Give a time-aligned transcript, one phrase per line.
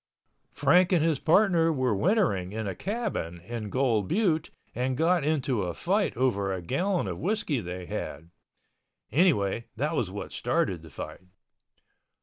[0.49, 5.61] Frank and his partner were wintering in a cabin in Gold Butte and got into
[5.61, 11.27] a fight over a gallon of whiskey they had—anyway that was what started the fight.